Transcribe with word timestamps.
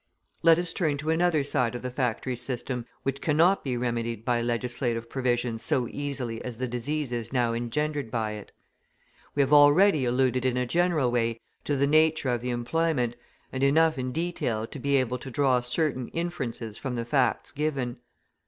Let 0.41 0.57
us 0.57 0.73
turn 0.73 0.97
to 0.97 1.11
another 1.11 1.43
side 1.43 1.75
of 1.75 1.83
the 1.83 1.91
factory 1.91 2.35
system 2.35 2.87
which 3.03 3.21
cannot 3.21 3.63
be 3.63 3.77
remedied 3.77 4.25
by 4.25 4.41
legislative 4.41 5.07
provisions 5.07 5.61
so 5.61 5.87
easily 5.91 6.43
as 6.43 6.57
the 6.57 6.67
diseases 6.67 7.31
now 7.31 7.53
engendered 7.53 8.09
by 8.09 8.31
it. 8.31 8.51
We 9.35 9.43
have 9.43 9.53
already 9.53 10.05
alluded 10.05 10.43
in 10.43 10.57
a 10.57 10.65
general 10.65 11.11
way 11.11 11.39
to 11.65 11.75
the 11.75 11.85
nature 11.85 12.29
of 12.29 12.41
the 12.41 12.49
employment, 12.49 13.15
and 13.51 13.61
enough 13.63 13.99
in 13.99 14.11
detail 14.11 14.65
to 14.65 14.79
be 14.79 14.95
able 14.95 15.19
to 15.19 15.29
draw 15.29 15.61
certain 15.61 16.07
inferences 16.07 16.79
from 16.79 16.95
the 16.95 17.05
facts 17.05 17.51
given. 17.51 17.97